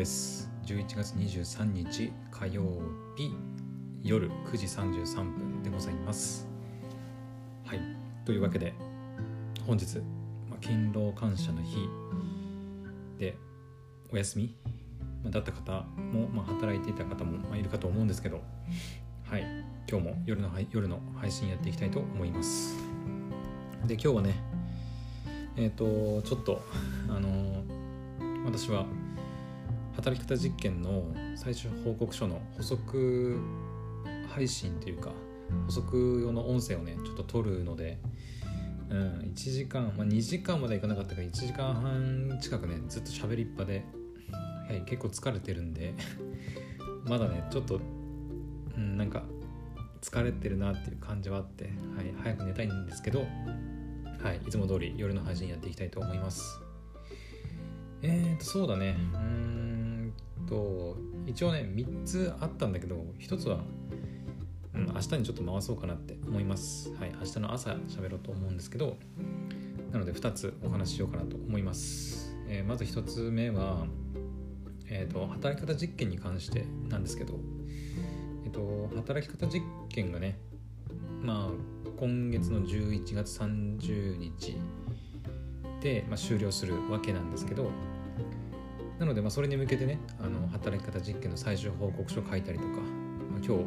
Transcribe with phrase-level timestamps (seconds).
[0.00, 0.50] です。
[0.64, 2.62] 11月23日火曜
[3.18, 3.36] 日
[4.02, 6.48] 夜9時33分でございます。
[7.66, 7.80] はい。
[8.24, 8.72] というわけで
[9.66, 9.98] 本日、
[10.48, 11.86] ま、勤労感謝の日
[13.18, 13.36] で
[14.10, 14.56] お休み
[15.26, 18.40] だった方も、まあ、働いていた方も、ま、いるかと思うんですけど
[19.28, 19.42] はい。
[19.86, 22.74] 今日も夜の夜の配信やっていきたいと思います。
[23.84, 24.42] で今日はね
[25.56, 26.62] えっ、ー、とちょっと
[27.10, 27.62] あの、
[28.46, 28.86] 私は
[30.00, 31.04] 働き方実験の
[31.36, 33.38] 最終報告書の補足
[34.30, 35.12] 配信というか
[35.66, 37.98] 補足用の音声をねちょっと撮るので、
[38.88, 43.84] うん、1時間、まあ、2時間までいかなかったから1時間半近くねずっと喋りっぱで、
[44.68, 45.92] はい、結構疲れてるんで
[47.04, 47.78] まだねちょっと、
[48.76, 49.22] うん、なんか
[50.00, 51.72] 疲れてるなっていう感じはあって、はい、
[52.22, 53.20] 早く寝たいんですけど、
[54.22, 56.58] はい、いつも通り夜の配信やっていきたいと思います。
[58.02, 58.96] えーとそうだね。
[59.14, 59.79] うん。
[60.50, 63.60] と一応ね3つあったんだけど1つは、
[64.74, 66.92] うん、明日にちょっと回そうかなって思います。
[66.96, 68.96] はい明日の朝喋ろうと思うんですけど
[69.92, 73.86] なので2つお話ししようかなと思います、えー、まず1つ目は
[74.92, 77.34] えーと、働き方実験に関してなんですけど、
[78.44, 80.36] えーと、働き方実験がね
[81.22, 81.50] まあ
[81.98, 84.56] 今月の11月30日
[85.80, 87.70] で、まあ、終了するわけなんですけど
[89.00, 92.84] なので、まあ、それに向けてねあの働き方実験の最終報告書を書いたりとか、まあ、
[93.42, 93.64] 今日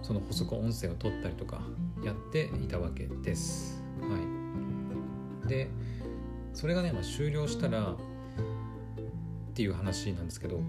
[0.00, 1.60] その補足音声を取ったりとか
[2.04, 3.82] やっていたわけです。
[4.00, 5.68] はい、で
[6.52, 7.96] それがね、まあ、終了したらっ
[9.54, 10.60] ていう話なんですけど、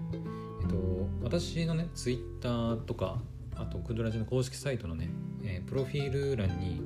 [0.62, 0.76] えっと、
[1.22, 3.20] 私のねツイッターとか
[3.54, 5.10] あとクドラジの公式サイトのね、
[5.44, 6.82] えー、プロフィール欄に、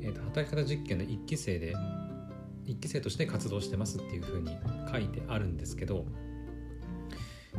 [0.00, 1.74] えーと、働き方実験の1期生で
[2.66, 4.56] 1期生として活動してますっていうふうに
[4.90, 6.04] 書いてあるんですけど、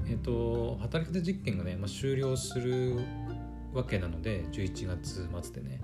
[0.07, 2.99] えっ、と働き方実験がね、まあ、終了する
[3.73, 5.81] わけなので11月末でね。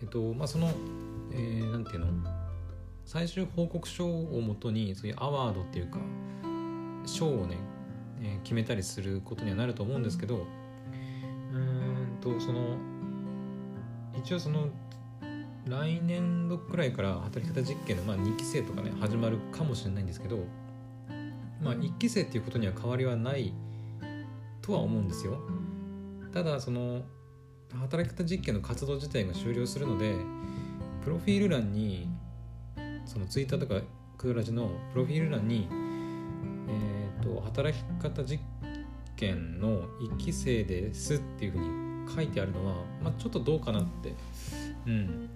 [0.00, 0.70] えっ、とまあその
[1.30, 2.06] えー、ていうの？
[3.04, 5.98] 最終報告書をもとにそういうアワードっていうか
[7.06, 7.56] 賞をね、
[8.20, 10.46] えー、決めたりすることにはなると思うんですけど
[11.54, 12.76] うんとその
[14.14, 14.68] 一応その
[15.68, 20.38] 来年度くらいから働き方実験のまあ2期生とかね始まるかもしれないんですけど
[21.62, 23.52] まあ1期生っていうことには変わりはない
[24.62, 25.38] とは思うんですよ。
[26.32, 27.02] ただその
[27.72, 30.14] 働き方実験の活動自体が終了するので
[31.04, 32.08] プロフィール欄に
[33.04, 33.80] そのツイッターとか
[34.16, 35.68] クーラジのプロフィール欄に
[36.68, 38.42] えっ、ー、と働き方実
[39.16, 44.14] 験の1期生ですっていうふうに書いてあるのは、まあ、ちょっとどうかなって。
[44.86, 45.28] うん。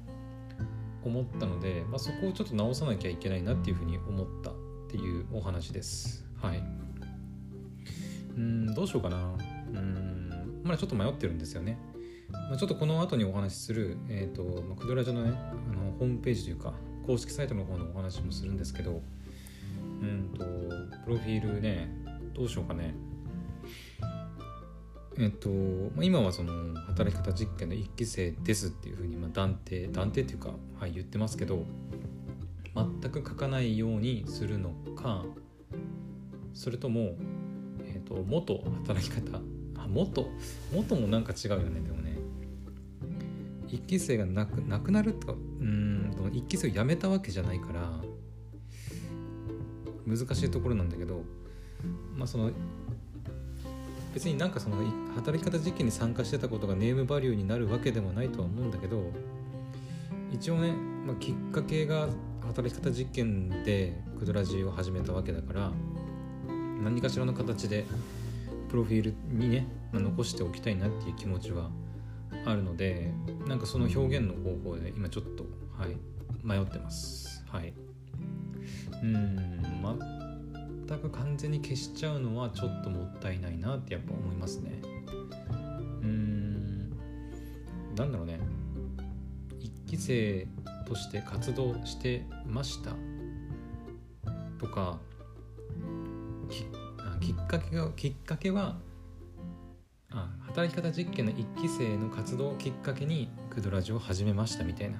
[1.04, 4.54] 思ったので、まあ、そこをちょっと直さなきゃいけないなっていうふうに思ったっ
[4.88, 6.24] ていうお話です。
[6.40, 6.62] はい。
[8.36, 9.16] うんどうしようかな。
[9.16, 11.78] うんまだちょっと迷ってるんですよね。
[12.30, 16.72] まあ、ちょっとこの後にお話しする、えっ、ー、と、まあ、クドラジャのねあのホームページというか
[17.06, 19.02] 公式サイトの方のお話もするんですけど
[20.00, 20.44] うんと
[21.04, 21.90] プロフィールね
[22.34, 22.94] どうしようかね。
[25.18, 25.50] えっと、
[26.00, 31.64] 今はその働き方実験の1期生ですっていうふうにま断定断定っていうか、はい、言ってますけど
[32.74, 35.24] 全く書かないようにするのか
[36.54, 37.16] それとも、
[37.84, 39.38] えっと、元働き方
[39.76, 40.28] あ元
[40.72, 42.18] 元もなんか違うよねでもね。
[43.68, 47.90] 1期生がなくなくなるとかうん1期生を辞めたわけじゃないから
[50.06, 51.22] 難しいところなんだけど
[52.14, 52.50] まあその
[54.12, 54.76] 別になんかその
[55.14, 59.10] 働き方実験に参加してたことがネームバリューになるわけでもないとは思うんだけど
[60.32, 60.72] 一応ね、
[61.06, 62.08] まあ、きっかけが
[62.46, 65.70] 働き方実験でクドラジを始めたわけだから
[66.82, 67.86] 何かしらの形で
[68.68, 71.70] プロフィールにね、まあ、残しておきたいなっていう気持ちは
[72.46, 73.12] あるので
[73.46, 75.44] なんかその表現の方法で今ちょっと
[75.78, 75.96] はい
[76.42, 77.44] 迷ってます。
[77.48, 77.72] はい。
[79.02, 79.96] うんま
[80.92, 84.72] 全く完全に消しちゃうのはちょっともったいないなってやっぱ思いますね。
[86.02, 86.90] うーん。
[87.96, 88.38] なんだろうね。
[89.58, 90.46] 一期生
[90.86, 92.90] として活動してました。
[94.58, 94.98] とか
[97.20, 98.76] きっかけがきっかけは
[100.10, 104.98] あ働き方実験の一期生の活動をきっかけにクドラジオを始めましたみたいな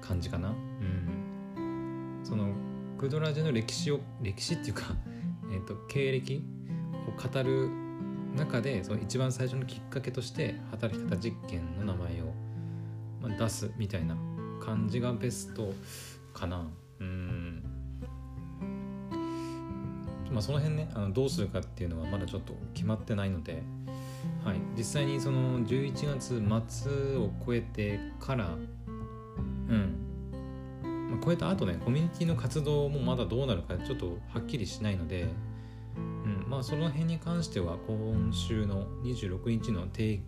[0.00, 0.48] 感じかな。
[0.48, 2.20] うん。
[2.24, 2.65] その
[2.96, 4.84] クドラジの歴史を歴史っていうか、
[5.52, 6.42] えーと、経歴
[7.06, 7.68] を語る
[8.34, 12.34] 中でその一番最初のきっかけとして働き方実験の名前を、
[13.20, 14.16] まあ、出すみたいな
[14.60, 15.72] 感じがベスト
[16.32, 16.68] かな。
[17.00, 17.62] うん。
[20.32, 23.62] まあ、その辺ねあのどうするかっていうのはまだちょっと決まってないので、
[24.44, 28.58] はい、実際にその11月末を超えてからう
[29.74, 30.05] ん。
[31.24, 35.26] 超えた後ねコミュニティの活動もまだどうなるかちょっとはっきりしないので、
[35.96, 40.20] うんまあ、その辺に関しては今週の26日の定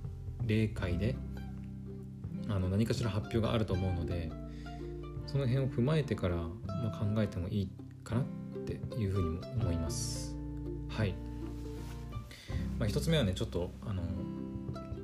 [0.47, 1.17] 例会で
[2.49, 4.31] あの何かしら発表があると思うので
[5.27, 6.53] その辺を踏まえてから、ま
[6.93, 7.71] あ、考えてもいい
[8.03, 8.25] かなっ
[8.65, 10.35] ていうふうにも思います。
[10.89, 11.15] はい、
[12.79, 14.03] まあ、一つ目はねちょっとあの、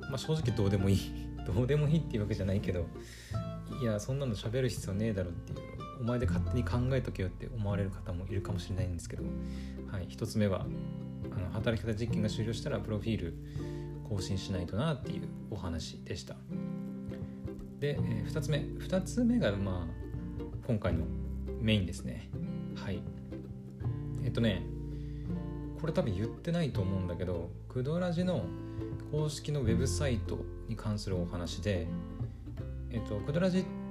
[0.09, 1.25] まあ、正直どうでもいい。
[1.45, 2.87] どうでもいいっていうわけじゃないけど
[3.79, 5.74] いやそんなの喋る必要ねえだろっていう。
[5.99, 9.23] お前で勝手に考えとけよって思われる方もいるかもしれないんですけど、
[9.91, 10.65] はい、一つ目は
[11.31, 13.33] あの働き方実験が終了したらプロフィール
[14.09, 16.35] 更新しないとなっていうお話でした。
[17.79, 18.57] で、えー、2つ目。
[18.57, 21.05] 2つ目がまあ今回の
[21.61, 22.29] メインですね。
[22.75, 23.01] はい。
[24.23, 24.63] えっとね
[25.79, 28.45] これ多分言ってないと思うんだけどクドラジの
[29.11, 31.87] 公式のウェブサイトに関するお話で
[32.89, 33.84] えっとクドラジって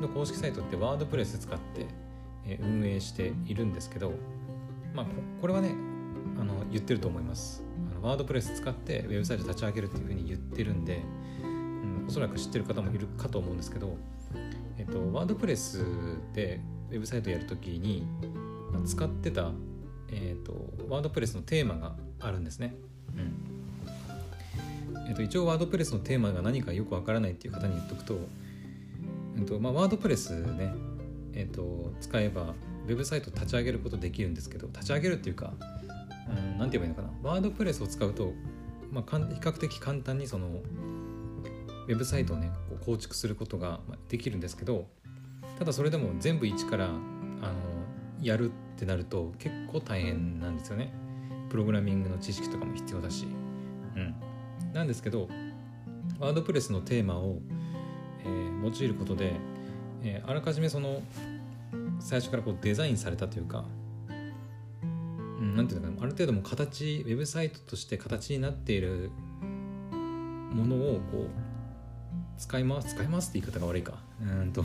[0.00, 1.86] の公式サイトってワードプレス使って、
[2.60, 4.12] 運営しているんですけど
[4.94, 5.06] まあ
[5.40, 5.74] これはね
[6.40, 7.62] あの言ってると思います
[7.92, 11.02] あのワードプレス使ってウェブサイト立ち上げるっていうふうに言ってるんで、
[11.42, 13.96] うん、おそらく知ってる方もいるかと思うんですけど
[14.78, 15.84] えっとワードプレス
[16.32, 16.60] で
[16.90, 18.06] ウェブサイトやるときに
[18.86, 19.50] 使ってた、
[20.10, 22.74] えっと、ワードプレスのテーマがあるんですね。
[23.14, 23.58] うん
[25.08, 28.18] えっと、一応ワードプレスのテーマが何かよくわからないっていう方に言っとくと、
[29.38, 30.74] えっとまあ、ワードプレスね、
[31.32, 32.54] えっと、使えば
[32.86, 35.52] ウェブサイト立ち上げることできるんですけど立ち上げるっていうか
[36.58, 37.30] 何、うん、て言えばいいのかな。
[37.30, 38.32] ワードプレスを使うと、
[38.90, 44.86] まあ、比較的簡単にそのウェブサイトをねこう構築することができるんですけど
[45.58, 47.54] ただそれでも全部一からあの
[48.20, 50.92] やるってなると結構大変なんですよね。
[51.48, 53.26] プログラミングの知識とかも必要だし。
[53.96, 54.14] うん。
[54.72, 55.28] なんですけど
[56.18, 57.40] ワードプレスのテーマを
[58.28, 59.32] え、用いることで、
[60.02, 61.02] え、あらかじめその
[62.00, 63.64] 最初からこうデザインされたというか、
[64.08, 69.10] うん、なんていうのかなある程度も形ウェブサイトとして形になっている
[70.52, 71.28] ものをこう
[72.38, 73.94] 使い回す使い回すって言い方が悪いか。
[74.22, 74.64] うんと。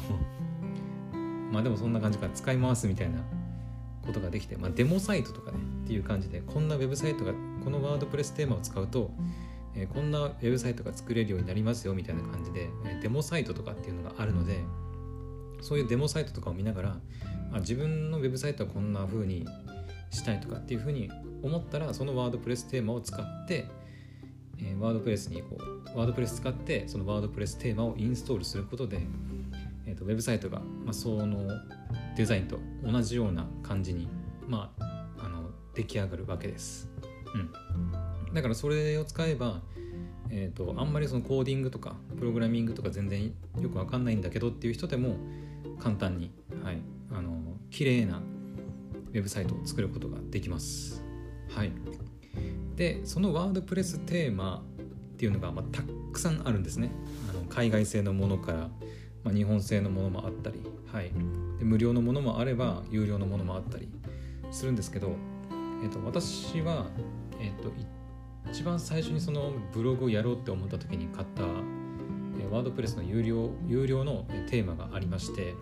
[1.51, 2.29] まあでもそんな感じか。
[2.29, 3.19] 使い回すみたいな
[4.05, 7.33] ことができて、まあ、デモサイトとかねっていう感じでこんなウェブサイトが
[7.63, 9.11] このワードプレステーマを使うと
[9.75, 14.59] えこんなウェブサイトが作れるようになりますよみたいな感じで、えデモサイトとかっていうのがあるので
[15.61, 16.97] そういうデモサイトとかを見ながら
[17.53, 19.47] あ自分のウェブサイトはこんな風に
[20.11, 21.09] したいとかっていう風に
[21.41, 23.67] 思ったらそのワードプレステーマを使って、
[24.59, 28.99] えワードプレスにこうワードプレス使ってそのワードプレステーマをインストールすることで、
[29.85, 31.47] えー、とウェブサイトが、まあ、その
[32.15, 34.07] デザインと同じような感じに、
[34.47, 36.89] まあ、あの出来上がるわけです。
[37.33, 37.37] う
[37.99, 38.02] ん
[38.33, 39.61] だからそれを使えば、
[40.29, 43.31] えーと、あんまりそのコーディングとかプログラミングとか全然
[43.61, 45.15] よくわかんないんだけどっていう人でも
[45.79, 46.31] 簡単に、
[46.63, 46.79] はい、
[47.11, 47.37] あの
[47.69, 51.03] 綺麗なウェブサイトを作ることができます。
[51.49, 51.71] はい、
[52.75, 54.63] でそのワードプレステーマ
[55.13, 56.89] っていうのが、まあ、たくさんあるんですね。
[57.29, 58.69] あの海外製のものから、
[59.23, 61.11] まあ、日本製のものもあったり、はい、
[61.59, 63.87] で無料のものもあれば有料のものもあったり
[64.51, 65.11] するんですけど、
[65.83, 66.87] えーと、私は、
[67.39, 67.71] えーと
[68.53, 71.41] 一番最初にそのブログをやろうって思った時に買った
[72.55, 75.55] ワードプレスの有料有料のテーマがありまして、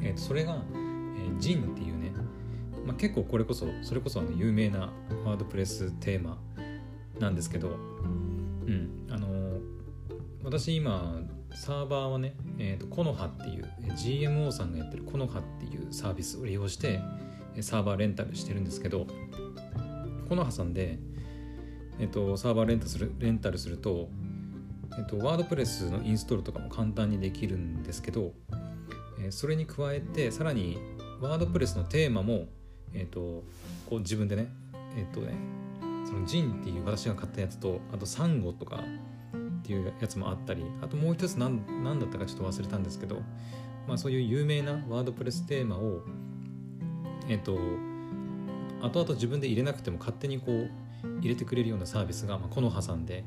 [0.00, 2.10] えー、とそれが、えジンっていうね、
[2.86, 4.90] まあ、結構これこそそれこそあの有名な
[5.26, 6.38] ワードプレステーマ
[7.18, 7.72] なんですけど、う
[8.70, 9.60] ん、あのー、
[10.42, 11.20] 私今
[11.52, 16.98] サーバーはね、えー、とコノハっていう GMO さんがやってるコノハっていうサービスを利用して
[17.60, 19.06] サーバーレンタルしてるんですけど
[20.30, 20.98] コノハさんで
[22.00, 24.08] えっと、サーバーレンタするレンタルすると、
[24.98, 28.32] えっと、ワードプレスのインストールとかも簡単にできるんですけど、
[29.22, 30.78] えそれに加えてさらに
[31.20, 32.46] ワードプレスのテーマも、
[32.94, 33.44] えっと、
[33.88, 34.48] こう自分でね
[34.96, 35.34] えっとね
[36.06, 43.16] そのジンっていう私が買ったやつとあとサンゴとかっていうやつもあったりあともう一つ何何だったかちょっと忘れたんですけど、
[43.86, 46.00] まあ、そういう有名なワードプレステーマを
[47.28, 47.58] えっと
[48.82, 50.70] 後々自分で入れなくても勝手にこう
[51.20, 53.24] 入れてくれるようなサービスが、まあ、この挟んで、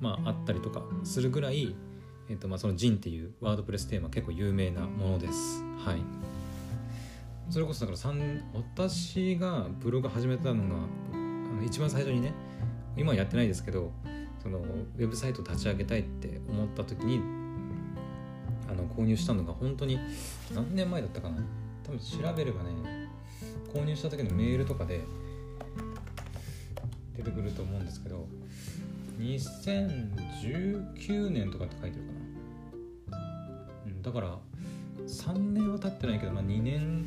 [0.00, 1.74] まあ、あったりとかするぐらい、
[2.28, 5.62] えーとまあ、そのジンっていうワードプレステーマ結構有名なものです。
[5.84, 6.02] はい。
[7.50, 8.14] それこそだから
[8.54, 10.76] 私がブログ始めたのが
[11.12, 12.32] あの一番最初にね
[12.96, 13.92] 今はやってないですけど
[14.42, 17.20] そのウェブサイト立ち上げたいって思った時に
[18.66, 19.98] あの購入したのが本当に
[20.54, 21.36] 何年前だったかな？
[21.84, 23.10] 多分調べればね
[23.74, 25.02] 購入した時のメールとかで
[27.16, 28.26] 出てくると思うんですけど
[29.18, 32.04] 2019年とかって書いてる
[33.10, 33.22] かな、
[33.86, 34.38] うん、だから
[35.06, 37.04] 3年は経ってないけど、まあ、2年。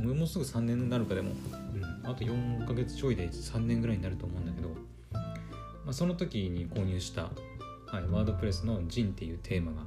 [0.00, 1.32] もうすぐ3年になるかでも、
[1.74, 4.68] うん、あと4ヶ月ちょいで3年ぐらいになると思うんだけど、
[5.10, 5.20] ま
[5.88, 7.30] あ、その時に購入した、は
[8.00, 9.82] い、ワードプレスの「ジン」っていうテーマが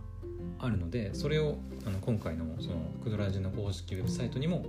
[0.60, 4.66] あるのでそれをあの今回のそのクドラジの公式ウェブサイトにも、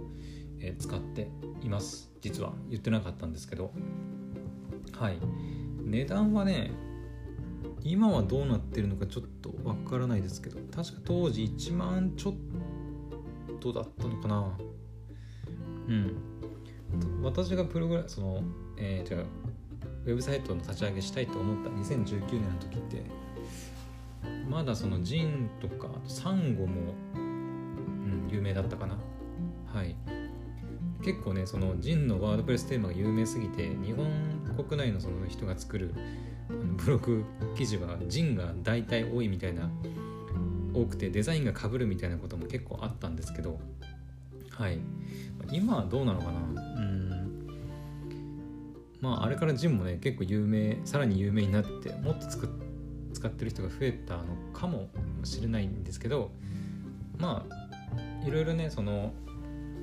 [0.62, 1.28] え、使って
[1.62, 2.10] います。
[2.20, 3.72] 実は言ってなかったんですけど。
[4.92, 5.18] はい。
[5.84, 6.70] 値段はね
[7.82, 10.58] 今はどうなってるのかちょっとわからないですけど。
[10.74, 12.34] 確か当時1万ちょっ
[13.60, 14.58] とだったのかな。
[15.88, 16.16] うん。
[17.22, 18.42] 私がプログラその
[18.76, 23.04] えー、じゃウェブサイトの立ち上げしたいと思った2019年の時って
[24.48, 28.98] まだそのジンとかサンゴも、うん、有名だったかな。
[29.72, 29.96] はい。
[31.04, 34.06] 結構ねそのジンのワードプレステーマが有名すぎて日本
[34.66, 35.94] 国内のその人が作る
[36.48, 37.24] ブログ
[37.56, 39.70] 記事はジンが大体多いみたいな
[40.74, 43.60] 多くてデザインがかぶるみたいなことも結構あったんですけど
[44.50, 44.78] はい。
[45.50, 46.40] 今はどうなのかな？
[46.40, 47.48] うん。
[49.00, 52.46] まああれからジンもね結構有名さらに有名になってもっと使
[53.28, 54.88] ってる人が増えたのかも
[55.24, 56.30] しれないんですけど
[57.18, 59.12] まあいろいろねその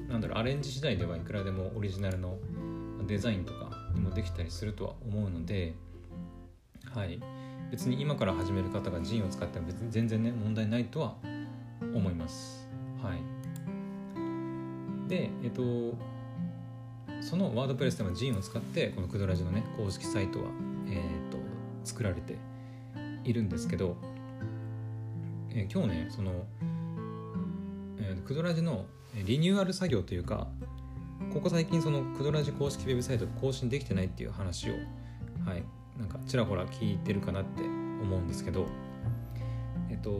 [0.09, 2.37] なんだろうアレンジ次第ではいくらでもオリジナルの
[3.07, 5.75] デザインとかにもできたりするとは思うので
[6.93, 7.19] はい。
[7.71, 11.15] 別に今から始める方がジンを使っても別に全然ね問題ないとは
[11.93, 12.67] 思います。
[13.01, 13.19] はい。
[15.07, 15.61] でえっと
[17.21, 20.45] そのワードプレスでもジンを使ってこのクドラジのね公式サイトは
[20.87, 21.37] えっ、と
[21.83, 22.37] 作られて
[23.23, 23.97] いるんですけど、
[25.51, 26.31] えー、今日ねその、
[27.99, 28.85] えー、クドラジの
[29.15, 30.47] リニューアル作業というか
[31.33, 34.73] ここ最近そのクドラジ公式ウェブサイト更新できてないっていう話を
[35.45, 35.63] はい
[35.97, 38.65] なんかちらほら聞いてるかなって思うんですけど
[39.89, 40.11] えっと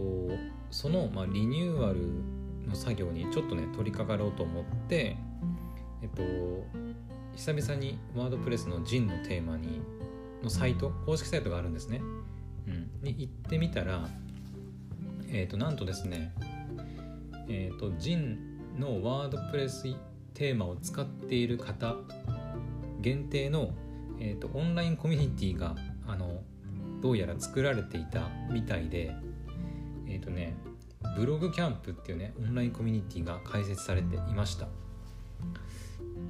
[0.72, 2.00] その、まあ、リニューアル
[2.68, 5.16] の作業にちょっとね取り掛かろうと思って
[6.02, 6.24] えっと
[7.36, 9.82] 久々にワードプレスのジンのテーマに
[10.44, 12.02] のサイト公式サイトがあるんですね、
[12.68, 14.08] うん、に行ってみたら
[15.32, 16.34] えっ、となんとですね
[17.48, 18.49] えっ、とジン
[18.80, 19.84] のワードプレス
[20.34, 21.96] テーマを使っている方
[23.02, 23.72] 限定の、
[24.20, 25.76] えーと、オンラインコミュニティが
[26.08, 26.42] あの
[27.02, 29.14] どうやら作られていたみたいで
[30.08, 30.56] えっ、ー、とね
[31.16, 34.68] ブログキャンプっていうねオンラインコミュニティが開設されていました。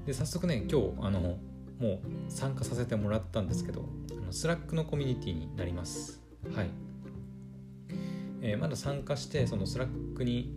[0.06, 1.38] で早速ね今日あの
[1.80, 6.22] もう参加させてもらったんですけどあの Slack のコミュニティになります。
[6.56, 6.70] はい、
[8.42, 10.54] えー、まだ参加してその Slack に、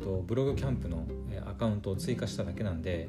[0.00, 1.06] とブログキャンプの
[1.46, 3.08] アカウントを追加しただけなんで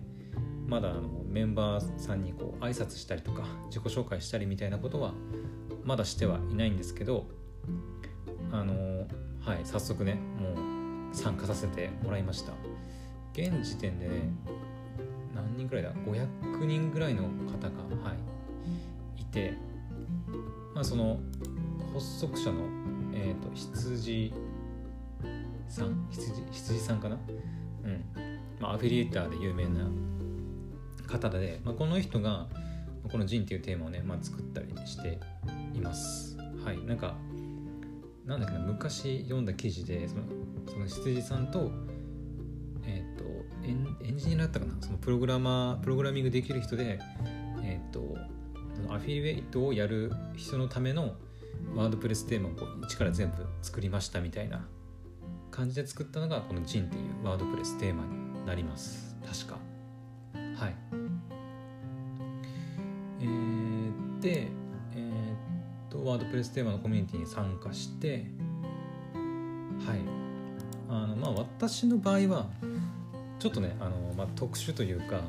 [0.67, 5.13] まだあのメンバーさんにこう挨拶したりとか自己紹介したりみたいなことは
[5.83, 7.25] まだしてはいないんですけど
[8.51, 9.07] あの
[9.41, 12.53] はい早速ねもう参加させてもらいました。
[13.33, 14.29] 現時点でね
[15.33, 18.13] 何人ぐらいだ？500人ぐらいの方がは
[19.17, 19.53] いいて
[20.73, 21.19] まあその
[21.93, 22.59] 発足者の、
[23.13, 24.33] えーと羊
[25.71, 27.17] さん羊羊さんかな？
[27.83, 28.05] うん。
[28.59, 29.89] まあアフィリエーターで有名な
[31.07, 32.47] 方で、まあ、この人が
[33.11, 35.19] この「ジン」っていうテーマをね、まあ、作ったりして
[35.73, 36.37] います。
[36.63, 36.79] はい。
[36.85, 37.15] なんか
[38.25, 40.23] なんだっけな昔読んだ記事でその
[40.67, 41.71] その羊さんと
[42.85, 43.25] えっ、ー、と
[43.65, 44.75] エンエンジニアだったかな？
[44.79, 46.99] そのプログラマープログラミングできる人で
[47.63, 48.17] えっ、ー、と
[48.89, 51.15] アフィリエイトをやる人のための
[51.75, 54.65] ワードプレステーマをこう一から全部作りましたみたいな
[55.51, 59.15] 感じで作ったのがこの「ジン」っていうワードプレステーマになります。
[59.25, 59.59] 確か。
[60.55, 60.75] はい。
[63.19, 64.47] えー、で
[64.95, 65.33] えー、
[65.87, 68.25] っとワードプレステーマのコミュニティに参加して
[69.85, 69.99] はい。
[70.89, 72.49] あのまあ私の場合は
[73.39, 75.21] ちょっとねあの、まあ、特殊というか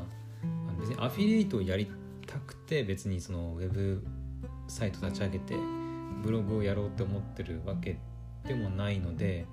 [0.81, 1.89] 別にアフィリエイトをやり
[2.27, 4.05] たくて別にそのウェブ
[4.67, 5.57] サイト立ち上げて
[6.23, 7.99] ブログをやろうって思ってるわけ
[8.47, 9.47] でもないので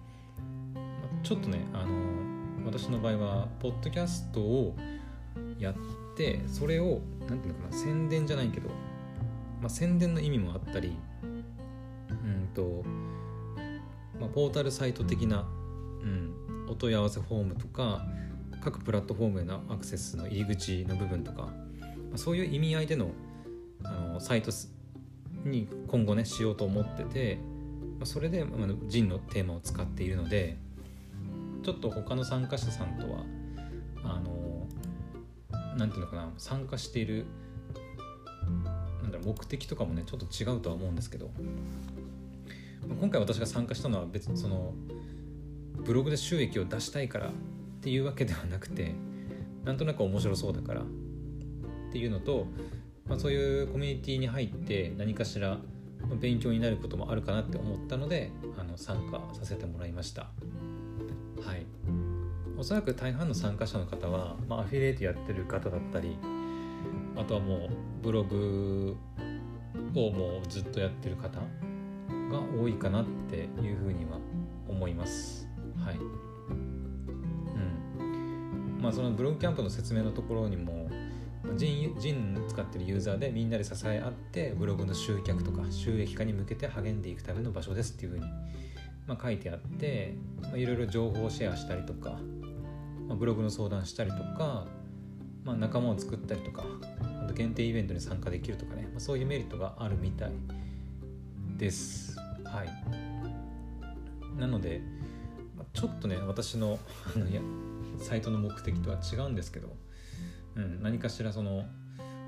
[1.29, 1.93] ちょっとねあの
[2.65, 4.75] 私の場合はポッドキャストを
[5.59, 5.75] やっ
[6.17, 8.69] てそれを何て言うのかな宣伝じゃないけど、
[9.61, 11.25] まあ、宣伝の意味もあったりう
[12.15, 12.83] んと、
[14.19, 15.47] まあ、ポータルサイト的な、
[16.01, 16.33] うん、
[16.67, 18.01] お問い合わせフォームとか
[18.63, 21.51] 各プラットフォームへのアクセスの入り口の部分とか、ま
[22.15, 23.11] あ、そういう意味合いでの
[23.83, 24.49] あのサイト
[25.45, 27.37] に今後ねしようと思ってて、
[27.99, 30.57] まあ、それで、まあ、ジンのテーマを使っているので
[31.63, 33.23] ちょっと他の参加者さんとは
[34.03, 34.67] あの
[35.77, 37.25] なんていうのかな参加している
[39.01, 41.31] なんだろう目的とかもねちょっと違うとは思うんですけど
[42.99, 44.73] 今回私が参加したのは別にその
[45.75, 47.31] ブログで収益を出したいからっ
[47.81, 48.93] ていうわけではなくて
[49.63, 50.83] なんとなく面白そうだからっ
[51.91, 52.47] ていうのと、
[53.07, 55.57] まあ、そういうコミュニティに入って何かしら
[56.19, 60.29] 勉強になることもあるかなって思ったのであの参加させてもらいました。
[61.41, 61.65] はい。
[62.57, 66.17] おそらく大半の参加者の方は、まあ、アフィリエイトやってる方だったり
[67.15, 67.69] あとはもう
[68.01, 68.97] ブログ
[69.95, 74.19] をもうずっとやってる方が多いかなっていうふうには
[74.67, 75.47] 思います。
[75.77, 75.95] はい。
[75.95, 75.99] う
[78.03, 78.79] ん。
[78.81, 80.89] まあそのブログキャンプの説明のところにも
[81.55, 88.25] ジンジン使ってるユーザーでみんなで支え合ってブログの集客とか収益化に向けて励んでいくための場所ですっていうふうに、
[89.09, 90.13] まあ、書いてあって、
[90.43, 92.11] まあ、いろいろ情報をシェアしたりとか、
[93.07, 94.67] まあ、ブログの相談したりとか、
[95.43, 96.63] まあ、仲間を作ったりとか
[97.23, 100.31] あと限定イベントに参加できるとかね、まあ、そういうメリットがあるみたい
[101.57, 102.15] です。
[102.45, 102.69] はい。
[104.39, 104.81] なので
[105.73, 106.79] ちょっとね私の
[107.29, 107.41] いや
[107.97, 109.75] サイトの目的とは違うんですけど
[110.55, 111.65] うん、何かしらその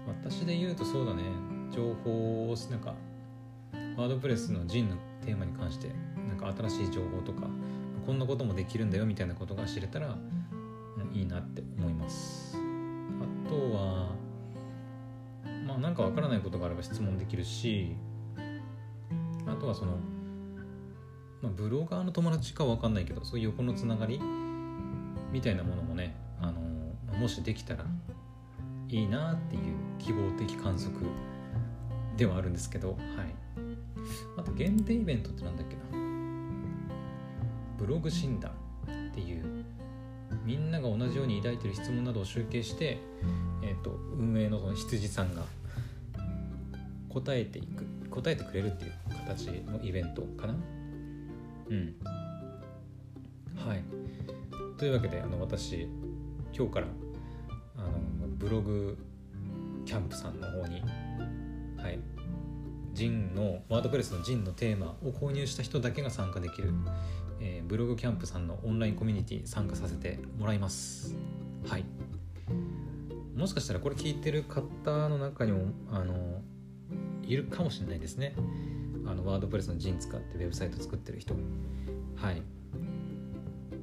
[0.07, 1.23] 私で言うとそうだね
[1.71, 2.93] 情報をなんか
[3.97, 4.95] ワードプレスのジンの
[5.25, 5.89] テーマに関して
[6.27, 7.47] なんか新しい情報とか
[8.05, 10.17] こんなこともできるんだよみたいなことが知れたら、
[11.13, 12.57] いいなって思います。
[12.57, 14.09] あとは
[15.65, 17.95] まあなんかわからないことがあれば質問できるし
[19.45, 19.97] あとはその、
[21.41, 24.19] まあ、ブロガーの友達かわかんないけどそういう横のつながり
[25.31, 27.85] みたいなものもねあのもしできたら
[28.89, 29.61] いいなっていう
[29.99, 31.05] 希望的観測
[32.17, 33.51] ではあるんですけどはい。
[34.37, 36.00] あと限定イベントってなんだっけな。
[37.81, 38.53] ブログ診断っ
[39.11, 39.65] ていう
[40.45, 42.99] みんなが同じように抱いてる質問などを集計して、
[43.63, 45.41] えーと、運営のその羊さんが
[47.09, 48.93] 答えていく答えてくれるっていう
[49.25, 50.53] 形のイベントかな？
[51.69, 51.95] うん。
[53.55, 53.83] はい。
[54.77, 55.87] というわけであの私
[56.55, 56.87] 今日から
[57.77, 58.95] あのブログ
[59.85, 60.83] キャンプさんの方に
[61.81, 61.99] はい。
[62.93, 66.73] ジンのワードプレスのジンのテーマを購入した人だけが参加できる、
[67.71, 71.15] ブログキャンプさんのオンラインコミュニティ参加させてもらいます。
[71.65, 71.85] はい。
[73.33, 76.41] もしかしたらこれ聞いてる方の中にもあの
[77.23, 78.35] いるかもしれないですね。
[79.05, 81.33] あのワードプレスのジン使ってウェブサイト作ってる人。
[82.17, 82.43] はい。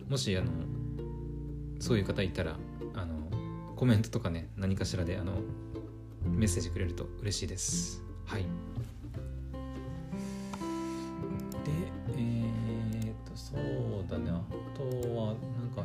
[0.06, 0.50] もしあの
[1.78, 2.58] そういう方いたら
[2.92, 3.14] あの
[3.74, 5.32] コメントとかね何かしらであの
[6.26, 8.02] メッセージくれると嬉しいです。
[8.26, 8.44] はい。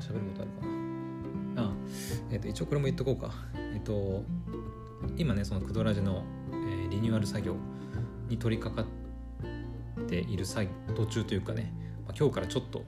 [0.04, 0.66] 喋ることあるか
[1.62, 1.70] な。
[1.70, 1.74] あ
[2.32, 3.32] えー、っと一応これも言っとこうか。
[3.74, 4.24] えっと
[5.18, 7.56] 今ねそのクドラジの、えー、リニューアル作業
[8.30, 8.90] に取り掛か
[10.02, 10.46] っている
[10.96, 11.74] 途中というかね、
[12.06, 12.84] まあ、今日からちょっと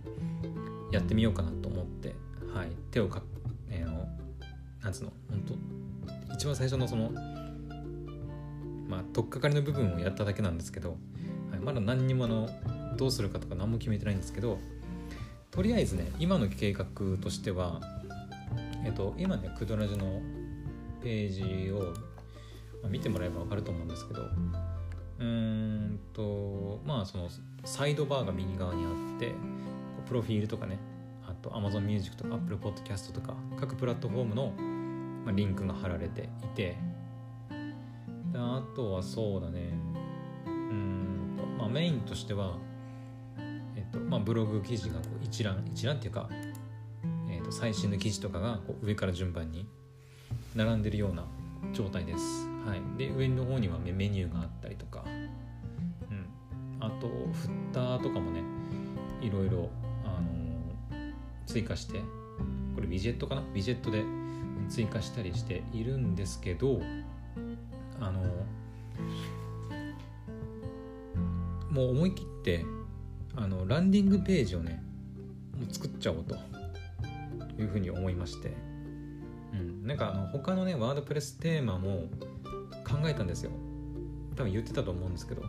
[0.91, 2.15] やってみようかなと思って、
[2.53, 3.21] はい、手をか
[3.69, 4.07] えー、の
[4.81, 5.43] なんつうの本
[6.27, 7.11] 当一番最初のその
[8.87, 10.97] まあ取っかかりの部分をやっただけなんですけど、
[11.51, 12.49] はい、まだ何にもあの
[12.97, 14.59] どうするかとか何も決めてないんですけど
[15.55, 16.85] とりあえずね今の計画
[17.21, 17.81] としては
[18.83, 20.21] えっと今ねクドラジの
[21.01, 21.93] ページを、
[22.89, 27.29] 見てもらえば分かると思うんですけどうーんとまあその
[27.63, 29.33] サイドバーが右側にあって
[30.07, 30.77] プロフィールとかね
[31.27, 34.53] あと Amazon Music とか Apple Podcast とか各プラットフォームの
[35.25, 36.77] まあ、リンクが貼られていて
[38.31, 39.73] であとはそうだね
[40.45, 42.57] うんと、まあ、メインとしては、
[43.95, 46.29] とまあ、ブログ記事がこう一覧一覧っていうか、
[47.29, 49.67] えっと、最新の記事とかがこう上から順番に
[50.55, 51.25] 並んでるような
[51.73, 52.47] 状態です。
[52.65, 56.27] はい、で上の方にはメニューがあったりとか、うん、
[56.79, 58.41] あとフッターとかもね
[59.21, 59.69] いろいろ、
[60.03, 61.13] あのー、
[61.45, 61.99] 追加して
[62.73, 63.41] これウィジェットかな？
[63.41, 64.03] ウィジェットで
[64.67, 66.81] 追加したりしているんですけど
[67.99, 68.21] あの
[71.69, 72.65] もう思い切って
[73.35, 74.83] あのランディングページをね
[75.57, 76.35] もう作っちゃおうと。
[77.59, 78.53] いうふうに思いまして、
[79.53, 82.09] うん、なんかあの他のねワードプレステーマも
[82.85, 83.51] 考えたんですよ。
[84.35, 85.43] 多分言ってたと思うんですけど。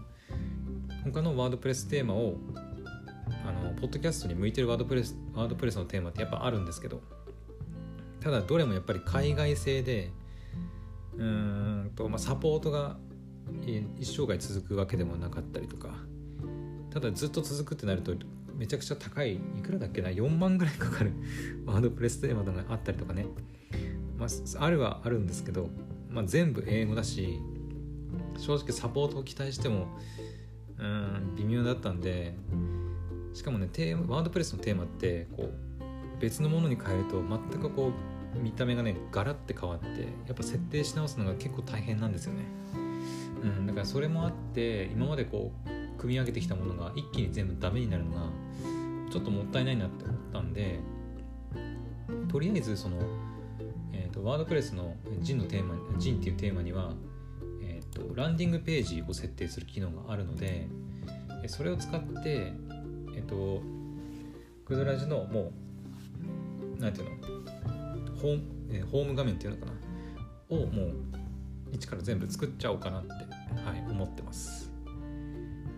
[1.04, 2.34] 他のワードプレステーマを
[3.46, 7.00] あのポッドキャストに向いてるワードプレスワードプレスのテーマってやっぱあるんですけど。
[8.20, 10.10] ただどれもやっぱり海外製で
[11.16, 11.24] うー
[11.84, 12.96] んと、まあ、サポートが
[14.00, 15.90] 一生涯続くわけでもなかったりとか。
[16.96, 18.14] ただずっと続くってなると
[18.54, 21.12] めちゃくちゃ高いいくらだっけな4万ぐらいかかる
[21.66, 23.26] ワードプレステーマとかあったりとかね。
[24.16, 25.68] まあ、あるはあるんですけど、
[26.08, 27.38] まあ、全部英語だし
[28.38, 29.88] 正直サポートを期待しても
[30.78, 32.34] うん微妙だったんで
[33.34, 37.92] しかもねテーマワードプレスのテーマってこう別のものに変えると全くこ
[38.34, 39.86] う見た目がねガラッて変わって
[40.26, 42.44] やっぱ設定し直すのが結構大変なんですよね、
[43.42, 45.75] うん、だからそれもあって今までこう
[46.06, 48.30] 組み上げてきたものが一気に全部ダメになるのが
[49.10, 50.78] ちょっともったいないなって思ったんで
[52.28, 52.96] とりあえずその、
[53.92, 56.92] えーと、ワードプレスのジンのテーマジンっていうテーマには、
[57.60, 60.68] えーと、ランディングページを設定する機能があるので
[61.48, 62.52] それを使って
[63.16, 63.60] えっ、ー、と
[64.64, 65.52] クドラジのも
[66.78, 68.40] うなんていうのホー,、
[68.70, 70.94] えー、ホーム画面っていうのかなをもう
[71.72, 73.16] 一から全部作っちゃおうかなって、は
[73.74, 74.75] い、思ってます。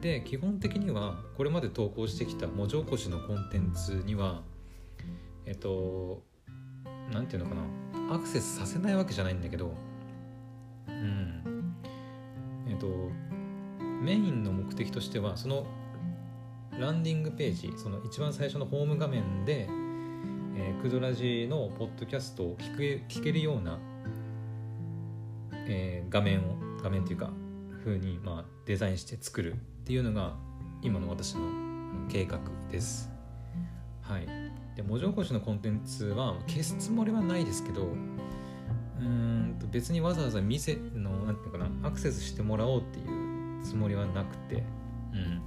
[0.00, 4.42] で基本的にはこれまで投稿してきた文字起こしのコンテンツには
[5.44, 6.22] えっと
[7.12, 7.61] 何て言うのか
[8.08, 9.72] なアクセスさせないわけじゃないんだけど
[10.88, 11.74] うん。
[12.68, 12.87] えっと
[14.02, 15.66] メインの目的としてはその
[16.78, 19.68] ランディングページその一番最初のホーム画面で、
[20.56, 23.78] えー、クドラジのポッドキャストを聞く聞けるような、
[25.66, 27.32] えー、画面を画面っていうか
[27.84, 29.56] 風にまあデザインして作る
[29.88, 30.35] っていうのが
[30.83, 31.40] 今の私の
[32.11, 32.38] 計画
[32.70, 33.11] です。
[34.03, 34.27] はい、
[34.77, 37.88] で文字起こしのコンテンツは消すつもりはないですけど
[39.01, 44.62] うんと別にわざわざ店の何て言うかなアクセスしてもらおうっていうつもりはなくて。
[45.14, 45.42] うん。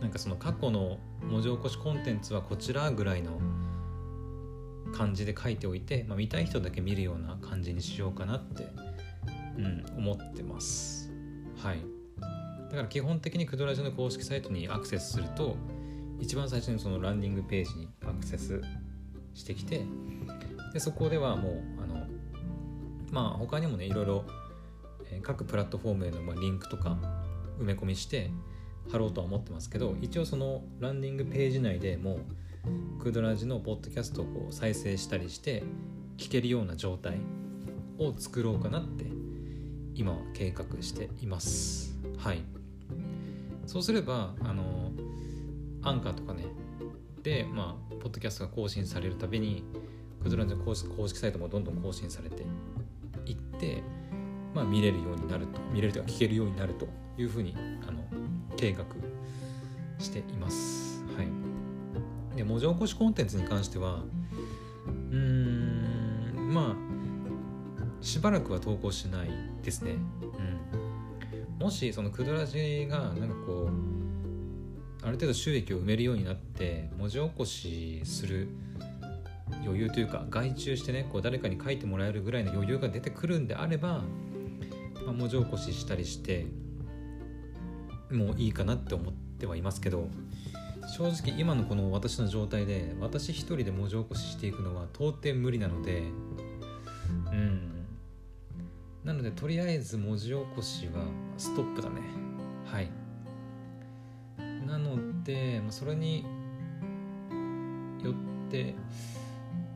[0.00, 3.38] なんかその過去の文字起こしコンテンツはこちらぐらいの
[4.92, 8.66] 感じで書いておいて、まあ、見たい人だけ見るような感じにしようかなって、
[9.58, 11.12] うん、思ってます。
[11.62, 11.99] はい。
[12.70, 15.56] だから基本的にクドラジの公式サイトにアクセスすると
[16.20, 18.62] 一番最初にそのランディングページにアクセス
[19.34, 19.84] してきて
[20.72, 22.06] でそこではもうあの
[23.10, 24.24] まあ他にもねいろいろ、
[25.22, 26.96] 各プラットフォームへのリンクとか
[27.58, 28.30] 埋め込みして
[28.92, 32.20] 貼ろうとは思ってますけど一応そのランディングページ内でも
[32.98, 35.64] うクドラジのポッドキャストをこう再生したりして
[36.18, 37.18] 聞けるような状態
[37.98, 39.06] を作ろうかなって
[39.94, 41.98] 今は計画しています。
[42.18, 42.59] はい。
[43.70, 44.90] そうすればあの
[45.82, 46.44] アンカーとかね
[47.22, 49.62] でまあポッドキャストが更新されるたびに
[50.24, 52.42] クズランジの公式サイトもどんどん更新されて
[53.26, 53.80] いって
[54.56, 57.54] まあ見れるようになると見れるというか聞けるようになるというふうに
[57.86, 58.02] あの
[58.56, 58.84] 計画
[60.00, 61.04] しています。
[61.16, 62.36] はい。
[62.36, 64.02] で文字起こしコンテンツに関しては
[65.12, 69.30] うーんまあしばらくは投稿しない
[69.62, 69.92] ですね。
[69.92, 70.79] うん。
[71.60, 78.48] もしそのクドラジがなんかこうある程度収益を埋めるようになって文字起こしする
[79.64, 84.02] 余裕というか外注してねこう誰かに書いてもらえるぐらいの余裕が出てくるんであれば、
[85.04, 86.46] まあ、文字起こししたりして
[88.10, 90.08] もういいかなって思ってはいますけど
[90.96, 96.04] 正直今のこの私の状態で私一人で文字起こししていくのは到底無理なので
[97.30, 97.69] うん。
[99.04, 101.04] なのでとりあえず文字起こしは
[101.38, 102.00] ストップだね。
[102.66, 102.90] はい。
[104.66, 106.24] なのでそれに
[108.02, 108.74] よって、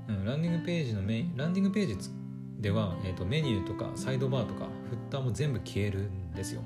[0.09, 2.11] うん、ランディングページのメインランディングページ
[2.61, 6.63] では、えーと、メニューとかサイドバーとかフッターも全部消えるんですよ。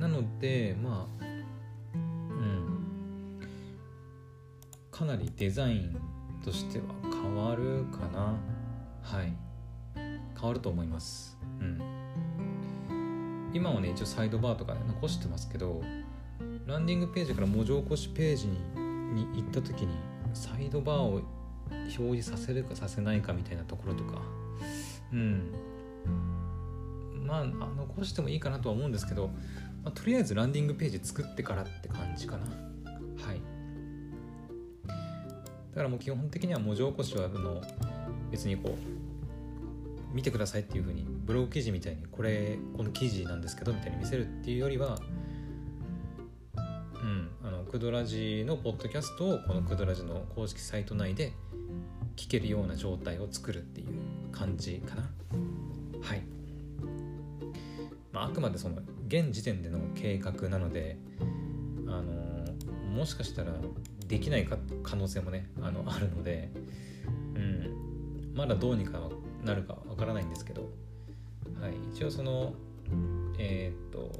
[0.00, 1.24] なのでまあ
[1.94, 3.40] うん。
[4.90, 6.00] かなりデザイン
[6.44, 8.36] としては変わるかな。
[9.02, 9.47] はい。
[10.38, 11.36] 変わると思います。
[11.60, 11.80] うん。
[13.52, 15.82] 今はね一応サイドバーとか、ね、残してますけど
[16.66, 19.94] ランディングページから文字起こしページに行った時に
[20.34, 21.22] サイドバーを
[21.70, 24.20] 表示させるかさせないかみたいなところとか。
[25.12, 25.52] うん。
[27.26, 29.28] まあ残してもいいかなとは思うんですけど、
[29.82, 32.46] まあ、とりあえずランディングページ作ってからって感じかな。
[32.46, 33.40] はい。
[34.86, 34.94] だ
[35.76, 37.62] からもう基本的には文字起こしはあの
[38.30, 38.97] 別にこう
[40.12, 44.98] 見てくださいっていうふうにブログ記事みたいにこれこの記事なんですけどみたいに見せるっていうよりは
[46.56, 46.60] う
[47.00, 51.32] んあのクドラジのポッドキャストをこのクドラジの公式サイト内で
[52.16, 53.88] 聞けるような状態を作るっていう
[54.32, 55.02] 感じかな。
[56.02, 56.22] はい、
[58.12, 60.98] まあ、あくまでその現時点での計画なので
[61.86, 62.38] あの
[62.92, 63.52] もしかしたら
[64.06, 66.50] できないか可能性もねあのあるので、
[67.34, 69.00] うん、まだどうにか
[69.44, 70.70] なるかからないんですけど、
[71.60, 72.54] はい、一応その
[73.38, 74.10] えー、っと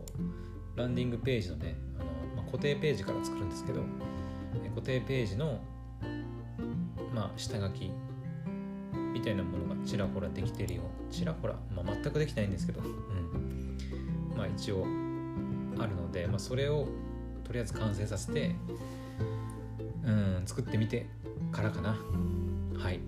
[0.77, 2.05] ランディングページのねあ
[2.37, 3.81] のま固定ページから作るんですけど
[4.75, 5.61] 固定ページの、
[7.15, 7.91] まあ、下書き
[9.13, 14.85] みたいなものがちらほらできてるよちらほら、まあ、全くできないんですけど、うん、まあ一応
[15.79, 16.87] あるので、まあ、それを
[17.45, 18.55] とりあえず完成させて
[20.05, 21.07] うん作ってみて
[21.51, 21.97] からかな。
[22.79, 23.01] はい。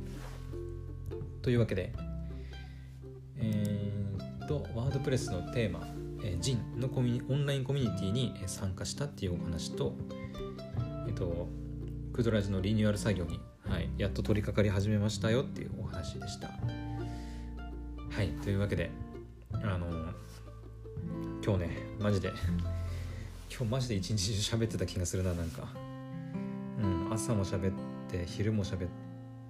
[1.43, 1.93] というわけで
[3.42, 9.94] えー、っとワードプレスのテーマえー、ジンのコミオンラインコミュニティに参加したっていうお話と、
[11.07, 11.48] えっと、
[12.12, 16.48] クドラジのリニューアル作業に、はい、やっと取り掛かり始めましたよっていうお話でした。
[16.48, 18.90] はい、というわけで、
[19.53, 19.87] あの
[21.44, 22.33] 今日ね、マジで、
[23.48, 25.68] 今日マジで一日中喋ってた気がするな、なんか。
[26.83, 27.72] うん、朝も喋っ
[28.11, 28.88] て、昼も喋っ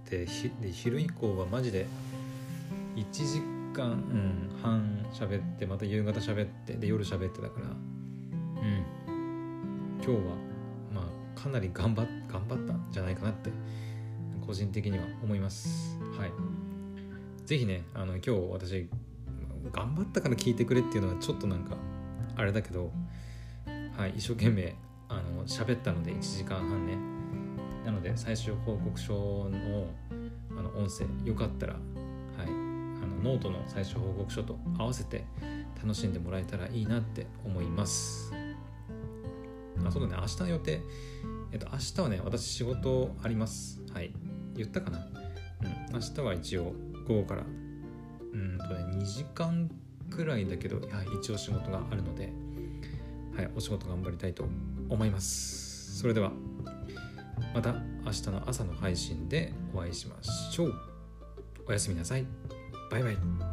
[0.04, 1.86] て、ひで昼以降はマジで
[2.96, 7.66] 1時間、うん、半喋ってまた夕方喋ってで夜喋ってたから。
[7.66, 9.00] うん。
[10.02, 10.36] 今日は
[10.92, 13.50] まあかなり頑張頑張ったんじゃないかなって
[14.44, 15.98] 個人的には思います。
[16.18, 16.32] はい。
[17.44, 18.88] 是非ねあの今日私
[19.72, 21.76] 頑張ったから聞いてくれっていうのはちょっとなんか
[22.36, 22.92] あれだけど
[23.96, 24.74] はい一生懸命
[25.08, 26.96] あの喋ったので1時間半ね。
[27.84, 29.86] なので最終報告書の
[30.56, 31.76] あの音声よかったら
[33.22, 35.24] ノートの最終報告書と合わせて
[35.82, 38.32] 楽しんでもらえたらいいなって思います。
[39.86, 40.16] あそうだね。
[40.20, 40.80] 明日の予定。
[41.52, 43.80] えっと明日はね私仕事あります。
[43.92, 44.12] はい。
[44.54, 44.98] 言ったかな？
[44.98, 45.94] うん。
[45.94, 46.74] 明日は一応
[47.06, 47.42] 午後から。
[48.32, 49.70] うんとね2時間
[50.10, 52.32] くらいだけど、はい、一応仕事があるので
[53.36, 54.44] はいお仕事頑張りたいと
[54.88, 55.98] 思います。
[55.98, 56.32] それでは
[57.54, 60.74] また明日の朝の配信でお会いしましょう。
[61.66, 62.26] おやすみなさい。
[62.90, 63.49] バイバイ